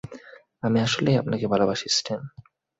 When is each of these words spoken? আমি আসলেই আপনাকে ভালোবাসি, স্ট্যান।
আমি 0.63 0.77
আসলেই 0.79 1.15
আপনাকে 1.17 1.45
ভালোবাসি, 1.47 1.87
স্ট্যান। 1.89 2.21